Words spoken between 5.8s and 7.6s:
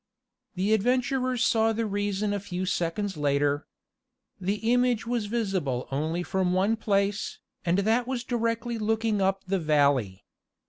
only from one place,